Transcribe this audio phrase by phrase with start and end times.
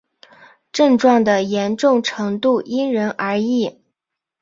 [0.71, 3.83] 症状的严重程度因人而异。